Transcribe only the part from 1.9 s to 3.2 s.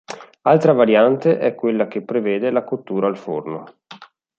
prevede la cottura al